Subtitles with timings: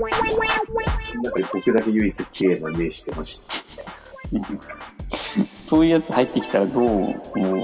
[0.00, 3.40] なんか僕だけ唯一綺麗な目してまし
[3.76, 3.84] た。
[5.54, 7.62] そういうやつ入ってきたらどう思う。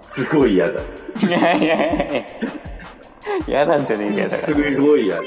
[0.00, 0.82] すごい嫌だ。
[0.82, 0.86] い
[1.30, 2.24] やいやいやいや。
[3.46, 4.80] 嫌なんじゃねえかよ、だかすら。
[4.80, 5.22] ごい嫌だ。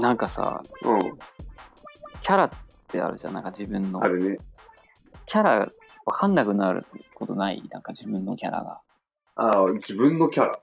[0.00, 1.00] なんかさ、うん。
[2.20, 2.50] キャラっ
[2.88, 4.08] てあるじゃん、なんか自分のあ。
[4.08, 4.38] るね。
[5.30, 5.68] キャラ
[6.06, 6.84] わかんなくなる
[7.14, 7.62] ことない？
[7.70, 8.80] なんか自分のキャラが。
[9.36, 10.60] ああ、自分のキャラ。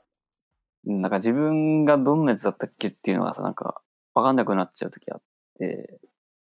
[0.85, 3.81] うんなんか自分がどんなやつだったっけっていうのがさ、なんか
[4.13, 5.21] わかんなくなっちゃう時あっ
[5.57, 6.01] て。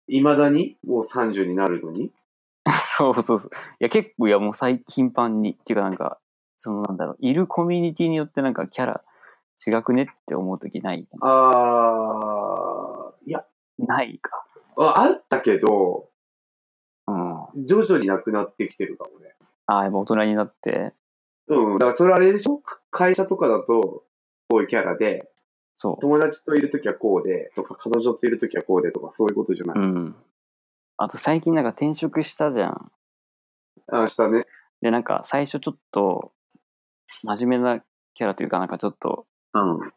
[0.06, 0.76] 未だに？
[0.86, 2.12] もう30になるのに？
[2.70, 3.50] そうそうそう。
[3.50, 3.50] い
[3.80, 5.54] や結構いやもう最頻繁に。
[5.60, 6.20] っていうかなんか、
[6.56, 9.02] そのなんだろう、いるコミュニティによってなんかキャラ
[9.66, 13.44] 違くねって思う時ないああ、いや、
[13.78, 14.46] ないか。
[14.76, 16.11] ああったけど、
[17.56, 19.34] 徐々になくなってきてるかもね。
[19.66, 20.94] あ、やっぱ大人になって、
[21.48, 21.78] うん。
[21.78, 22.62] だからそれあれでしょ？
[22.90, 24.04] 会社とかだと、
[24.48, 25.30] こういうキャラで、
[25.74, 29.78] そ友達といるときはこうで、とか、彼女といるときはこうでとか、そういうことじゃなう。
[29.78, 29.80] い？
[29.80, 30.16] うん。
[30.98, 32.92] あと最近なんか転職したじゃん。
[33.90, 34.46] あ、したね。
[34.80, 36.32] で、なんか最初ちょっと、
[37.22, 37.80] 真面目な
[38.14, 39.92] キャラというか、なんかちょっと、うん。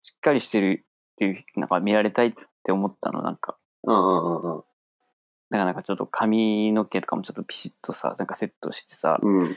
[0.00, 2.32] しっかりしてるっていう、なんか見られたいっ
[2.62, 3.56] て思ったの、なんか。
[3.82, 4.62] うんうんうん
[5.50, 9.38] だからなんかちょっと髪の毛とかもちょっとピシッとさ、なんかセットしてさ、うん。
[9.38, 9.48] うん。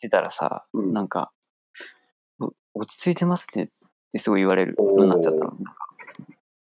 [0.00, 1.32] 出たらさ、うんなんか、
[2.38, 3.68] お落ち着いてますねっ
[4.12, 5.56] てすごい言われるようになっちゃったの。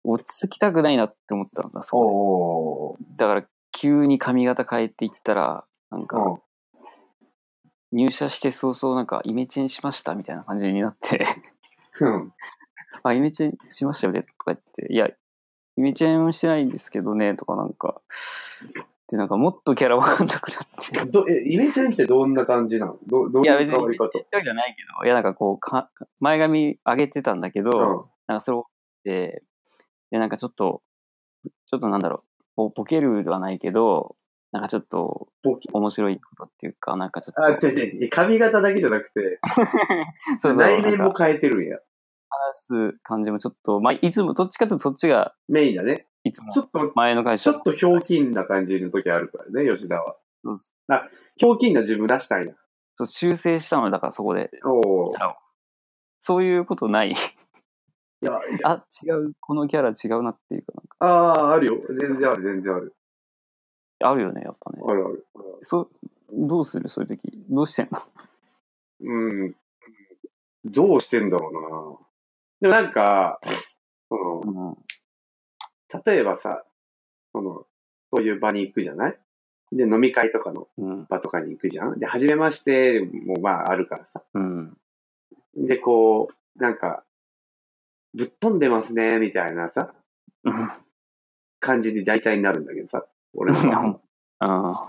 [0.03, 3.03] 落ち着きたくないなって思ったんだ、そう。
[3.17, 6.39] だから急に髪型変えていったら、なんか、うん。
[7.92, 11.25] 入社して早々なんかイメチェンしましたみたいな感じになって、
[12.00, 12.33] うん。
[13.03, 15.09] あ、イメチェンしましたよねとか言って、いや、
[15.78, 18.02] イメチェンしてないんですけどね、とかなんか、
[19.10, 21.12] で、なんかもっとキャラわかんなくなって。
[21.12, 22.98] どえ、イメチェンってどんな感じなの？
[23.08, 24.10] どどういや、いう別に変わり方？
[24.14, 25.89] 言ったわけじゃないけど、いや、なんかこう、か
[26.20, 27.80] 前髪上げてたんだけど、うん。
[28.28, 28.66] なんかそれを、
[29.04, 29.42] で、
[30.12, 30.82] で、なんかちょっと、
[31.67, 32.23] ちょっとなんだろう、
[32.56, 34.16] ボボケるではないけど、
[34.52, 35.70] なんかちょっとボケ？
[35.73, 38.10] 面白いことっていうか、なんかちょっと、あ、違う違う。
[38.10, 39.39] 髪型だけじゃなくて、
[40.39, 41.78] そうそう、内面も変えてるんや。
[42.48, 46.08] 話す感じもちょっと、まあ、いつも、どっちかというとそっちが、メインだね。
[46.23, 50.16] いつもちょっと、前の会社ちょっとひょうきんな感じの時あるからね、吉田は。
[50.44, 52.54] そうそあ、ひょうきんな自分出したいな。
[52.95, 54.52] そう修正したのだからそこで。
[54.66, 55.14] おお。
[56.20, 57.11] そういうことない。
[57.11, 57.14] い
[58.21, 61.82] や、いやあ、違う、このキャラ違うなっていうか、なんか、ああ、あるよ。
[62.00, 62.95] 全然ある、全然ある。
[64.05, 64.82] あるよね、やっぱね。
[64.86, 65.26] あるある。
[65.61, 65.89] そう、
[66.32, 66.89] どうする？
[66.89, 67.45] そういう時。
[67.50, 68.00] どうしてんの？
[69.02, 69.55] うん。
[70.65, 72.08] どうしてんだろうな。
[72.64, 73.42] でもなんか、
[74.08, 74.78] その、うん。
[76.06, 76.64] 例えばさ、
[77.34, 77.66] その、
[78.16, 79.20] そういう場に行くじゃない？
[79.74, 81.06] で、飲み会とかのうん。
[81.10, 82.00] 場とかに行くじゃん？
[82.00, 84.24] で、初めましてもまああるからさ。
[84.36, 84.78] うん。
[85.58, 87.04] で、こう、なんか、
[88.14, 89.94] ぶっ飛んでますね、みたいなさ、
[90.45, 90.70] うん
[91.60, 93.06] 感じで大体になるんだけどさ。
[93.34, 94.00] 俺の
[94.40, 94.86] あ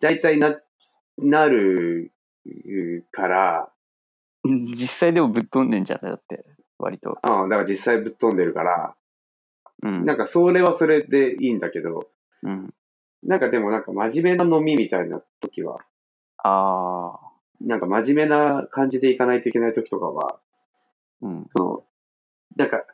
[0.00, 0.60] 大体な、
[1.16, 2.12] なる
[3.10, 6.40] から、ー実際でもぶっ飛んでんじゃん、だって、
[6.88, 7.18] 割と。
[7.22, 8.94] うん、だから実際ぶっ飛んでるから、
[9.82, 10.04] うん。
[10.04, 12.08] なんかそれはそれでいいんだけど、
[12.42, 12.74] うん。
[13.22, 15.78] なんかでもなんか真面目な飲みみたいな時は、
[16.38, 17.28] ああ。
[17.60, 20.38] なんか真面目な感じで行かないといけない時とかは、
[21.22, 21.46] うん。
[21.56, 21.84] その、
[22.56, 22.84] なんか、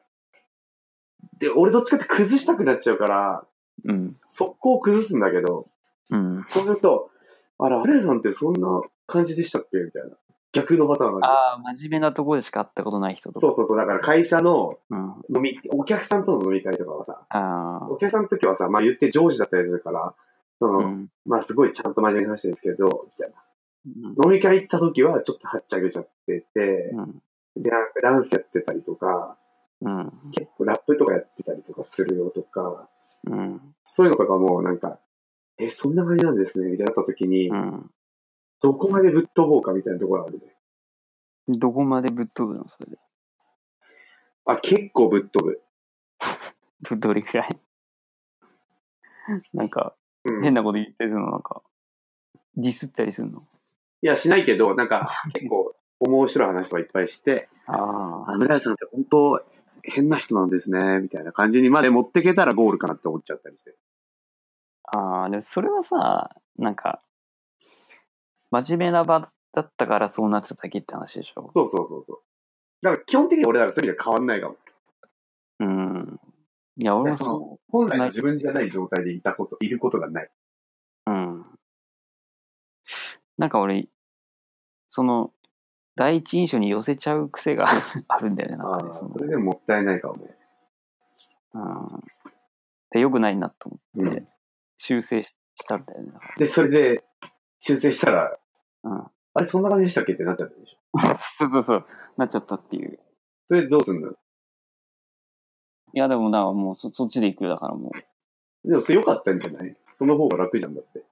[1.39, 3.47] で、俺どっちかって崩したくなっちゃうから、
[3.85, 4.15] うん。
[4.15, 5.69] 速攻崩すんだけど、
[6.11, 6.45] うん。
[6.49, 7.11] そうすると、
[7.59, 9.79] あら、アレイさんってそんな感じでしたっけ？
[9.79, 10.17] みたいな。
[10.55, 13.41] 逆のパターンがあああ、真面目なところでしか会ったことない人とか。
[13.41, 13.77] そうそうそう。
[13.77, 15.15] だから会社のうん。
[15.35, 20.15] 飲み、お客さんとの飲み会とかはさ、あお客さんの時はさ、まあ言って上司だったりするから、
[20.61, 20.71] そあ。
[20.71, 21.09] の、うん。
[21.27, 23.37] まあすごいちゃんと真面目に話してるんですけど、みたいな。
[23.37, 23.45] うん
[23.87, 27.23] 飲み会行った時はちょっとはっちゃけちゃってて、うん。
[27.63, 29.37] で、なんかダンスやってたりとか、
[29.83, 30.05] うん。
[30.35, 32.89] 結構ラップとかやってたりとかするよとか、
[33.27, 33.61] うん。
[33.89, 34.99] そういうのとかもなんか、
[35.59, 37.91] え、そんな感じなんですね、みたいになった時に、うん。
[38.65, 40.57] どこまでぶっ飛ぼうかみたいなところあるね。
[41.49, 42.67] どこまでぶっ飛ぶの？
[42.67, 42.97] それで。
[44.47, 45.61] あ、結構ぶっ飛ぶ。
[46.81, 47.61] ど、 どれくらい？
[49.53, 49.95] なんか、
[50.25, 50.43] うん。
[50.43, 51.31] 変なこと言ったりするの？
[51.31, 51.61] なんか、
[52.57, 53.39] ディスったりするの？
[53.39, 53.43] い
[54.01, 55.03] や、しないけど、なんか、
[55.35, 59.45] 結構、面白い話とかいっぱいして、ああ、村井さんって本当、
[59.83, 63.77] 変な人なんですね、みたいな感じにまで持ってけたらゴールかなって思っちゃったりして。
[64.85, 64.99] あ。
[64.99, 66.99] ああ、でもそれはさ、なんか、
[68.63, 69.21] 真面目な場
[69.53, 71.51] だったからそうなってただけって話でしょ？
[71.55, 72.19] そうそうそうそう。
[72.83, 74.57] だから基本的に俺らはそういう意味では変わんないかも。
[75.61, 76.21] うん。
[76.77, 80.31] いや、俺もそ本来の自分じゃない状態でいたこと、いることがない。
[81.07, 81.47] うん。
[83.39, 83.89] なんか俺、
[84.87, 85.33] その、
[85.97, 87.67] 第一印象に寄せちゃう癖が
[88.09, 88.93] あるんだよね、なんあかね。
[88.93, 90.37] そそれでももったいないかもね。
[91.55, 92.01] うん。
[92.91, 94.25] で、良くないなと思って、うん
[94.77, 95.33] 修正し
[95.69, 96.11] たんだよね。
[96.37, 97.05] で、それで
[97.61, 98.39] 修正したら、ら
[98.85, 98.93] うん。
[99.37, 101.15] あれそんな感じでしたっけってなっちゃったでしょ。
[101.17, 101.87] そうそうそう、
[102.17, 102.99] なっちゃったっていう。
[103.49, 104.11] それでどうすんの？
[104.11, 104.15] い
[105.95, 107.91] や、でもな、もうそそっちで行くよだからも
[108.65, 109.77] でもそれ良かったんじゃない？
[109.99, 111.05] その方が楽じゃんだって。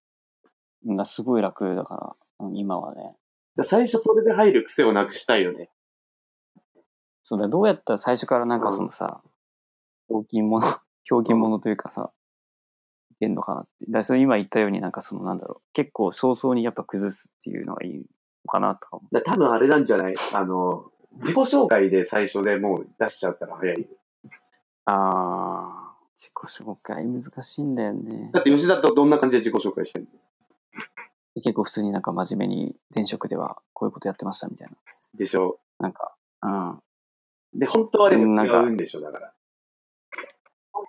[0.84, 3.16] う、なすごい楽だから、うん今はね。
[3.56, 5.70] だ最初それで入る癖をなくしたいよね。
[7.22, 9.20] そうだ、どうやったら最初からなんかそのさ、
[10.08, 10.66] ひょうきん者、
[11.04, 12.10] ひょうきん者 というかさ、
[13.22, 13.86] いけんのかなって。
[13.88, 18.02] だそれ今言ったようになんかそのなんだろう、結構早々にやっぱ崩すっていうのがいいの
[18.48, 19.14] かなとか思う。
[19.14, 20.12] だ多分あれなんじゃない？
[20.34, 20.90] あの、
[21.20, 23.86] 自己紹介で最初でもう出しちゃったら早いよ。
[24.86, 28.30] あー、自己紹介難しいんだよね。
[28.32, 30.08] だって吉田とどんな感じで自己紹介してんの？
[31.36, 34.74] 結構普通になんか真面目に前職ではこういうことやってましたみたいな。
[35.16, 35.60] でしょ？
[35.78, 36.78] なんか、うん。
[37.54, 39.32] で、本当はでもなんか違うんでしょ、だから。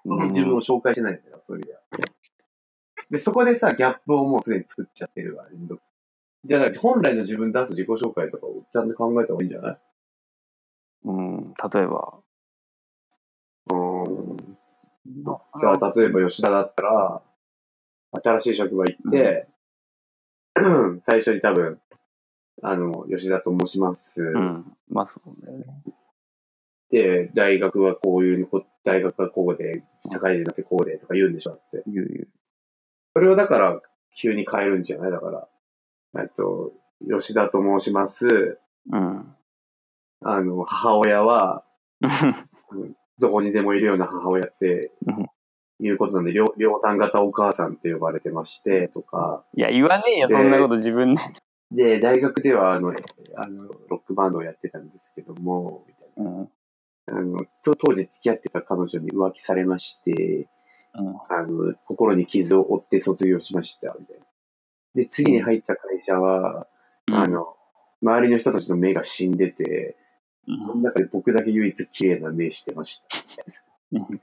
[0.05, 2.09] 自分を紹介してないんだよ、そういう意味では。
[3.13, 5.45] で、そこでさ、ギャップをもうすでに作っちゃってるわ。
[6.45, 9.79] じゃあ、本来の自分出す自己紹介とかをちゃんと考えた方がいいんじゃない？
[11.05, 12.19] うん、例えば。
[13.69, 14.37] うーん。
[14.37, 17.21] じゃあ、例えば吉田だったら、
[18.23, 19.47] 新しい職場行って、
[21.05, 21.79] 最初に多分、
[22.63, 24.21] あの、吉田と申します。
[24.21, 24.75] うん。
[24.89, 25.65] まあそうだよね。
[26.89, 31.83] で、大学はこういうこ、大学はこうで、社会人になってこうでとか言うんでしょって。
[31.85, 32.27] 言う言う。
[33.13, 33.81] それをだから、
[34.19, 35.11] 急に変えるんじゃない？
[35.11, 35.47] だから、
[36.21, 36.73] えっと、
[37.09, 38.59] 吉田と申します。
[38.91, 39.35] うん。
[40.21, 41.63] あの、母親は、
[43.19, 45.27] どこにでもいるような母親ってうん、
[45.85, 51.21] いうことなんで、両、両端型お母さんって呼ばれてまして、とか、いや、言わねえよ、でそんなこと自分で。
[51.71, 52.93] で、大学では、あの、
[53.35, 56.37] あの、ロックバンドをやってたんですけども、みたいうん。
[56.43, 56.47] な。
[57.07, 60.47] あの、と当時付き合ってた彼女に浮気されまして、うん。
[60.93, 64.25] あの、心に傷を負って卒業しました、みたいな。
[64.95, 66.67] で、次に入った会社は、
[67.11, 67.55] あの、
[68.01, 69.97] 周りの人たちの目が死んでて、
[70.47, 73.43] うんその中で僕だけ唯一綺麗な目してました。
[73.93, 74.21] う ん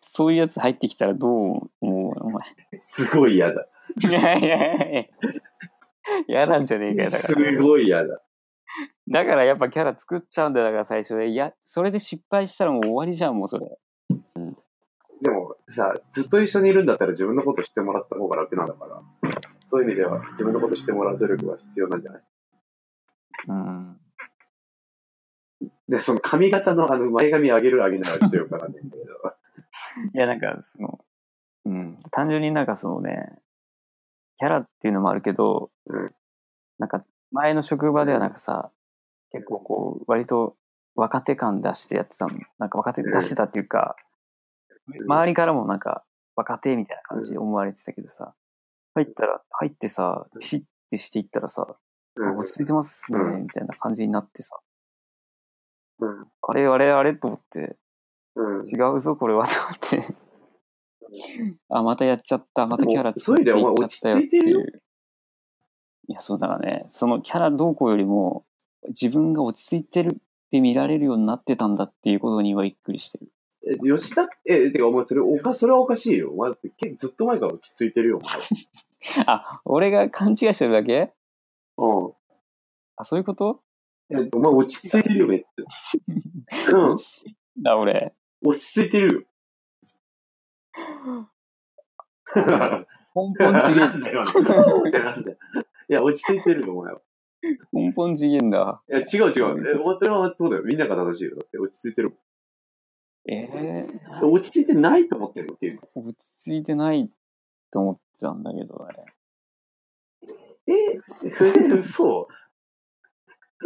[0.00, 2.26] そういうやつ入ってきたらどう思うの？
[2.26, 2.40] お前。
[2.82, 3.68] すごい嫌だ。
[4.08, 5.04] いやいやいや。
[6.26, 7.62] 嫌なんじゃねえかよ、だかすら。
[7.62, 8.20] ごい嫌だ。
[9.08, 11.28] だからやっぱキャラ作っちゃうんだよ、だから最初で。
[11.28, 13.66] いや、それで失敗したらもう終わりじゃん、もうそれ。
[15.22, 19.02] でもさ、ずっと一緒にいるんだったら自分のこと知ってもらった方が楽なんだから、
[19.70, 22.22] そういう意味では自分のこと知ってもらう努力は必要なんじゃない？
[23.48, 24.00] うん。
[25.88, 29.10] で、その髪型のあの前髪上げる上げないはちょっとよくわかんないんだけど。
[30.14, 30.98] いや、なんか、その、
[31.66, 33.38] うん、単純になんかそのね、
[34.36, 36.14] キャラっていうのもあるけど、うん
[36.78, 38.72] なんか前の職場ではなんかさ、
[39.30, 40.56] 結構こう、割と
[40.94, 42.38] 若手感出してやってたの。
[42.58, 43.96] なんか若手出してたっていうか、
[44.86, 46.04] 周りからもなんか
[46.36, 48.34] 若手みたいな感じで思われてたけどさ、
[48.94, 51.66] 入ったら、入ってさ、ピシッてしていったらさ、
[52.16, 52.36] うん。
[52.36, 53.42] 落ち着いてますね、うん。
[53.42, 54.58] みたいな感じになってさ、
[56.00, 56.26] うん。
[56.42, 57.76] あれあれあれと思って、
[58.34, 58.66] うん。
[58.66, 59.50] 違うぞ、これは、と
[59.94, 60.14] 思って。
[61.68, 62.66] あ、またやっちゃった。
[62.66, 64.66] またキャラでもそういっちゃったよっていう。
[66.08, 68.44] いや、そうだからね、そのキャラどうこうよりも、
[68.88, 70.18] 自分が落ち着いてるっ
[70.50, 73.30] て見られるようになってたんだっていうことにはびっくりしてる。
[73.66, 76.30] え、吉田え、てかお前それおか、それはおかしいよ。
[76.32, 76.52] お前
[76.96, 78.20] ずっと前から落ち着いてるよ、
[79.26, 81.12] あ、俺が勘違いしてるだけ？
[81.76, 82.12] お前。
[82.96, 83.60] あ、そういうこと？
[84.10, 84.26] うん。
[84.26, 86.76] え、お前落ち着いてるよ、めっちゃ。
[86.76, 86.96] うん 落。
[87.04, 88.14] ち着いた、俺。
[88.42, 89.22] 落ち着いてるよ。
[93.14, 94.22] 根本次元、だよ。
[95.88, 97.02] いや、落ち着いてると思うよ。
[97.72, 98.82] 根本次元だ。
[98.88, 99.68] いや、違う違う。
[99.68, 100.62] え、お前はそうだよ。
[100.62, 101.36] みんなが正しいよ。
[101.36, 102.18] だって落ち着いてるえもん。
[104.22, 107.08] 落ち着いてないと思ってるのっていう落ち着いてない
[107.70, 109.04] と思ってたんだけど、あれ。
[110.66, 110.98] え、
[111.72, 112.28] 嘘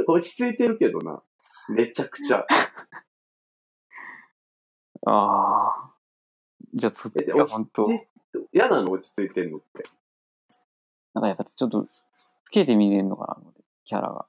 [0.06, 1.22] 落ち着いてるけどな。
[1.70, 2.46] めちゃくちゃ。
[5.06, 5.94] ああ。
[6.74, 7.88] じゃあ、そっちが本当
[8.52, 9.84] 嫌なの落ち着いてんのって。
[11.14, 11.86] なんかやっぱちょっと、
[12.44, 13.52] つけて見れるのかな、
[13.84, 14.26] キャラが。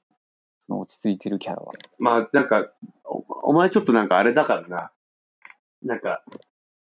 [0.58, 1.72] その落ち着いてるキャラは。
[1.98, 2.72] まあ、なんか、
[3.04, 4.90] おお前ちょっとなんかあれだからな。
[5.82, 6.22] なんか、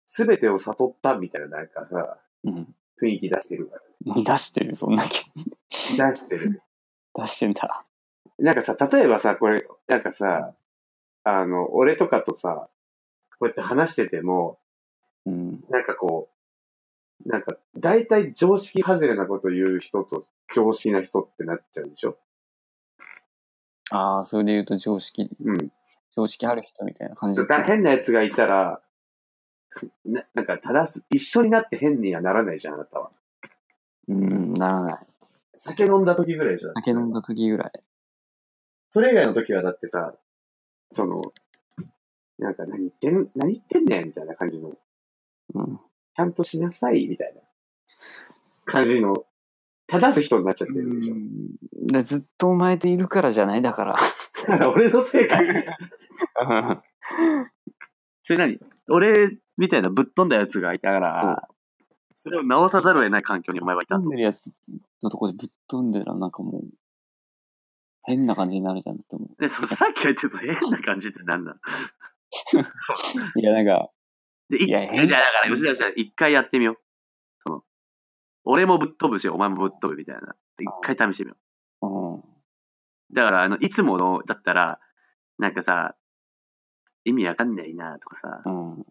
[0.06, 2.76] すべてを悟ったみたいな、なんかさ、うん。
[3.02, 4.14] 雰囲気出してるから。
[4.16, 5.10] 出してる、そんだけ。
[5.70, 5.78] 出
[6.16, 6.62] してる。
[7.16, 7.86] 出してんだ。
[8.40, 10.54] なんかさ、例えばさ、これ、なんかさ、
[11.24, 12.70] あの、俺とかとさ、
[13.40, 14.60] こうやって話してても、
[15.26, 15.64] うん。
[15.70, 16.30] なんかこ
[17.26, 22.18] う、なんか、大体常識外れなこと言う人と常識な人ってなっちゃうでしょ？
[23.92, 25.72] ああ、それで言うと常識、うん。
[26.16, 28.82] 常識ある人みたいな感じだ変な奴がいたら、
[30.06, 33.12] ななんか、正す、一緒になって変にはならないじゃん、あなたは。
[34.08, 35.06] うん、ならない。
[35.58, 36.74] 酒飲んだ時ぐらいでしょ。
[36.76, 37.72] 酒飲んだ時ぐらい。
[38.90, 40.14] それ以外の時はだってさ、
[40.96, 41.22] その、
[42.38, 44.74] なんか何言ってん、何言ってんねんみたいな感じの、
[45.56, 45.78] うん。
[45.78, 47.42] ちゃんとしなさいみたいな
[48.66, 49.26] 感じの、
[49.88, 51.16] 正す人になっちゃってるでしょ。
[51.94, 53.62] でずっとお前といるからじゃない？
[53.62, 53.96] だから。
[54.70, 55.40] 俺のせいか。
[58.24, 58.60] それ何？
[58.90, 61.48] 俺みたいなぶっ飛んだやつがいたから、
[62.16, 64.54] それを直さざるを得ない環境にお前はいた飛んでるやつ
[65.02, 66.64] のとこでぶっ飛んでたらなんかもう、
[68.04, 71.58] 変な感じになるじゃんって思で、そさっき言ってた変な感じって何なの？
[73.36, 73.40] う。
[73.40, 73.90] いや、なんか、
[74.50, 75.24] で、いいやいや、変だか
[75.86, 76.78] ら、一回やってみよう。
[77.46, 77.64] その、
[78.46, 80.36] 俺もぶっ飛ぶし、お前もぶっ飛ぶみたいな。
[80.60, 81.38] 一回試してみよ
[81.82, 82.16] うん。
[82.20, 82.24] う。
[83.14, 84.80] だから、あの、いつもの、だったら、
[85.38, 85.96] なんかさ、
[87.06, 88.86] 意味わかんないなとかさ、うん。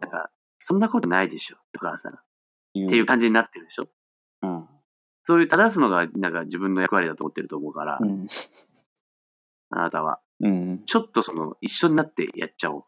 [0.00, 2.10] なんか、そんなことないでしょとかさ、
[2.74, 3.88] 言っていう感じになってるでしょ
[4.42, 4.68] うん。
[5.24, 8.26] そういう正すのが、なんか自分の役割だと思ってると思うから、うん。
[9.70, 10.20] あなたは。
[10.40, 10.82] うん。
[10.84, 12.84] ちょっとその、一緒になってやっちゃおう。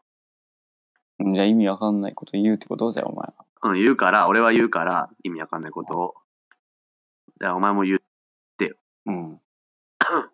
[1.19, 2.91] うんじゃあ意味わかんないこと言うってこと？
[2.91, 3.33] じゃあお前は。
[3.63, 6.13] うん、言うから、俺は言うから、意味わかんないことを。
[7.39, 8.01] だからお前も言う。
[9.05, 9.39] うん。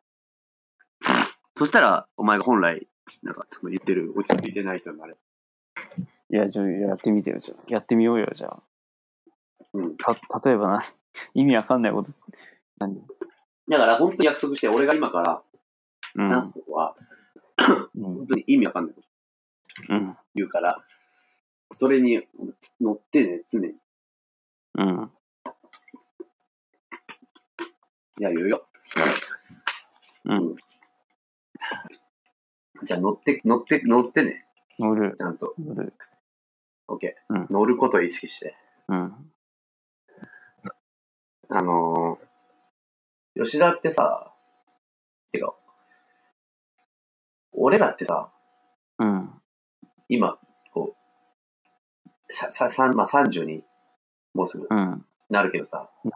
[1.57, 2.88] そしたら、お前が本来、
[3.24, 5.17] なんか、その言ってる、落ち着いてない人になる。
[6.29, 7.63] いや、じゃあやってみてよ、じゃあ。
[7.67, 8.63] やってみようよ、じゃあ。
[9.74, 9.98] うん。
[9.98, 10.13] た、
[10.46, 10.79] 例えばな、
[11.34, 12.12] 意味わかんないこと。
[12.77, 12.96] 何
[13.67, 15.43] だから、本当に約束して、俺が今から
[16.15, 16.29] うん。
[16.29, 16.96] 話すことは、
[17.96, 18.27] うん本。
[18.27, 19.01] 当に意味わかんないこ
[19.88, 20.17] とうん。
[20.36, 20.84] 言うから、
[21.74, 22.27] それに
[22.79, 23.74] 乗ってね、常に。
[24.77, 25.12] うん。
[28.20, 28.67] いや、言うよ。
[30.25, 30.55] うん。
[32.83, 34.45] じゃあ、乗って、乗って、乗ってね。
[34.79, 35.15] 乗る。
[35.17, 35.53] ちゃんと。
[35.59, 35.93] 乗る。
[36.88, 37.33] オッケー。
[37.35, 38.55] うん乗ることを意識して。
[38.88, 39.31] うん。
[41.50, 44.33] あのー、吉田ってさ、
[45.33, 45.50] 違う。
[47.53, 48.31] 俺らってさ、
[49.00, 49.29] うん。
[50.09, 50.38] 今、
[50.73, 50.95] こ
[52.29, 53.63] う、さ、さ、さんまあ、30に、
[54.33, 55.05] もうすぐうん。
[55.29, 56.11] なるけどさうん、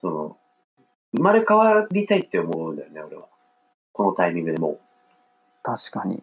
[0.00, 0.38] その、
[1.14, 3.28] 生まれ変わりたいって思うんだよね、俺は。
[3.96, 4.80] このタイミングでもう。
[5.62, 6.22] 確かに。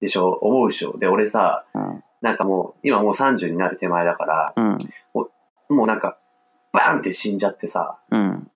[0.00, 0.30] でしょ？
[0.30, 0.96] 思うでしょ？
[0.98, 2.04] で、俺さ、うん。
[2.22, 4.78] なんかもう、今もう30になる手前だから、うん。
[5.68, 6.18] もうなんか、
[6.72, 8.50] バーンって死んじゃってさ、うん。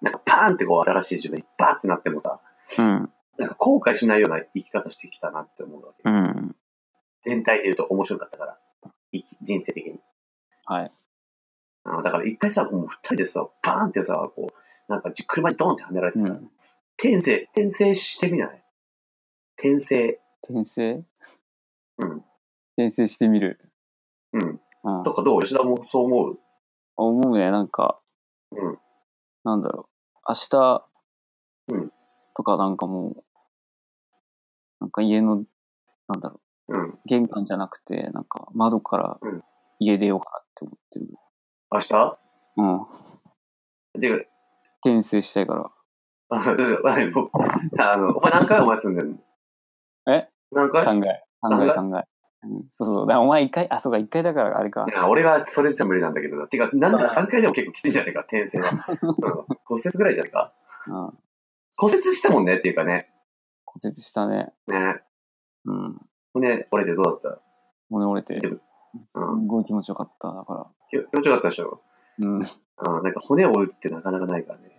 [0.00, 2.40] なんかパーンってこう新しい自分にバーンってなってもさ、
[2.78, 3.10] うん。
[3.38, 6.08] なんか後悔しないような生き方してきたなって思うわけ。
[6.08, 6.56] うん。
[7.24, 8.58] 全体で言うと面白かったから、
[9.42, 10.00] 人生的に。
[10.64, 10.92] はい。
[11.84, 16.50] あのだから一回さ、もう二人でさ、バーンってさ、こう、なんかじ車にドーンってはねられてさ、うん。
[16.98, 18.64] 転生、転生してみない？
[19.58, 20.18] 転生。
[20.42, 21.04] 転生？
[21.98, 22.24] うん。
[22.76, 23.60] 転生してみる？
[24.32, 24.60] うん。
[24.84, 25.02] うん。
[25.02, 26.38] とかどう吉田もそう思う？
[26.96, 28.00] 思うね、なんか、
[28.52, 28.78] うん。
[29.44, 30.18] なんだろう。
[30.28, 30.88] 明日
[31.68, 31.92] うん
[32.34, 33.24] とかなんかもう、
[34.80, 35.44] なんか家の、
[36.08, 36.76] なんだろう。
[36.78, 36.98] うん。
[37.04, 39.42] 玄関じゃなくて、なんか窓からうん
[39.78, 41.08] 家出ようかなって思ってる。
[41.70, 42.18] 明日？
[42.56, 44.00] うん。
[44.00, 44.28] で、
[44.80, 45.70] 転生したいから。
[46.28, 49.18] あの、あのお前何回お前住んでんの？
[50.14, 50.28] え？
[50.52, 51.24] 何回？3階。
[51.44, 52.04] 3階、3階。
[52.42, 53.06] うん、そうそう。
[53.06, 54.92] だお前1回、あ、そうか、1回だからあれかい。
[54.92, 56.46] や俺はそれじゃ無理なんだけど。
[56.46, 58.64] てか、なんだ3回でも結構きついじゃねえか、転生は。
[59.48, 60.52] うん骨折ぐらいじゃねえか。
[60.86, 61.18] うん。
[61.76, 63.12] 骨折したもんねっていうかね。
[63.64, 64.52] 骨折したね。
[64.68, 65.02] ね。
[65.64, 66.00] うん。
[66.32, 67.42] 骨折れてどうだっ
[67.90, 68.40] 骨折れて。
[69.08, 70.32] すごい気持ちよかった。
[70.32, 70.64] だから。
[70.64, 71.82] た気気持ちよかったでしょ？
[72.18, 72.34] うん。
[72.36, 72.40] うん。
[73.02, 74.75] なんか骨を折るってなかなかないからね。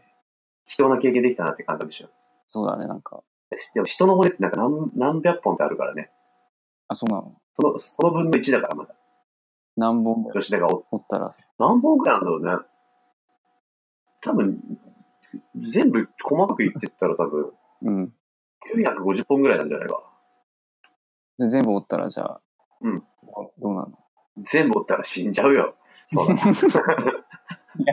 [0.68, 2.10] 貴重な経験できたなって感覚でしょ。
[2.46, 3.24] そうだね、なんか。
[3.74, 6.12] でも人の骨ってなんか何何百本ってあるからね。
[6.90, 7.36] あ、そうなの？
[7.54, 8.96] その、その分の1だからまだ。
[9.78, 10.24] 何本？
[10.24, 11.30] ぐらい吉田が折っ折ったら。
[11.58, 12.66] 何本くらいなんだろうね。
[14.22, 14.62] 多分、
[15.56, 17.52] 全部細かく言ってったら多分、
[17.84, 18.14] うん。
[18.76, 20.04] 950本ぐらいなんじゃないか。
[21.38, 22.42] で全部折ったら、じゃあ。
[22.82, 23.04] うん。
[23.60, 23.92] どうなの？
[24.46, 25.76] 全部折ったら死んじゃうよ。
[26.10, 26.36] そうだ。
[27.80, 27.86] い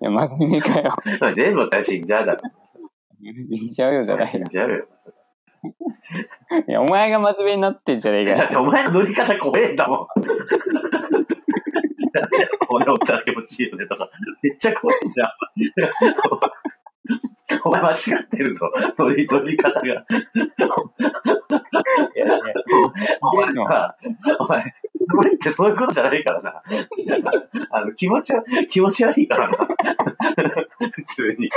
[0.00, 0.96] や、真面目かよ。
[1.34, 2.40] 全部折ったら死んじゃうだろ。
[3.22, 4.46] 死んじゃうよじゃない死んよ。
[4.50, 4.86] じゃうよ。
[6.66, 8.36] いや、お前が真面目になってんじゃねえかよ。
[8.38, 10.06] だってお前の乗り方怖えんだもん。
[12.68, 14.10] 骨折ったら気持ちいいよねとか。
[14.42, 15.28] めっちゃ怖いじゃん。
[17.64, 18.70] お前間違ってるぞ。
[18.98, 19.86] 乗り、乗り方が。
[19.86, 19.94] いや
[22.24, 22.38] いや
[23.20, 23.96] お前は、
[24.38, 24.74] お前、
[25.14, 26.62] 無理ってそういうことじゃないからな。
[27.70, 29.56] あの、気持ちは、気持ち悪いからな。
[30.78, 31.48] 普通に。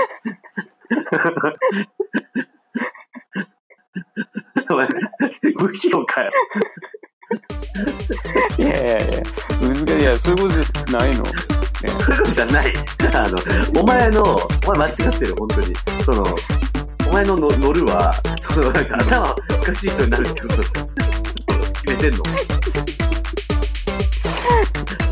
[4.69, 4.87] お前、
[5.57, 6.31] 不器用かよ。
[8.57, 8.97] いやいやいや、
[9.61, 10.01] 難しい。
[10.01, 11.25] いや、そういうことじゃないの。
[11.25, 11.31] そ
[12.11, 12.73] ういうことじゃない。
[13.13, 15.73] あの、お前の、お前間違ってる、本当に。
[16.05, 16.23] その、
[17.09, 20.55] お前のの乗るは、その、なんか頭おかしい人になるってこと
[21.83, 22.23] 決めてんの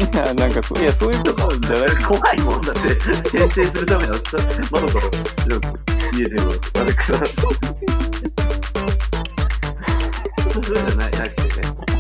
[0.02, 2.04] いや、なんかそう、いや、そういうことじゃない。
[2.04, 4.14] 怖いもんだって、転生するための
[4.72, 5.08] 窓から
[6.18, 6.56] 見えてるわ。
[6.82, 7.16] あれ草。
[7.18, 7.30] そうい
[10.50, 11.76] うことじゃない、なくてね。